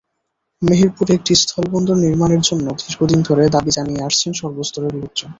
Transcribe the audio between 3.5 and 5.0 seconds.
দাবি জানিয়ে আসছেন সর্বস্তরের